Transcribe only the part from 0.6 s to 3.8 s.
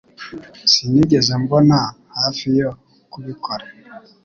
Sinigeze mbona hafi yo kubikora